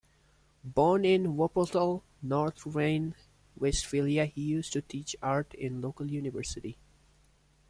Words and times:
Born 0.63 1.05
in 1.05 1.35
Wuppertal, 1.37 2.01
North 2.23 2.65
Rhine-Westphalia, 2.65 4.25
he 4.25 4.41
used 4.41 4.73
to 4.73 4.81
teach 4.81 5.15
art 5.21 5.53
in 5.53 5.79
the 5.79 5.87
local 5.87 6.09
university. 6.09 6.75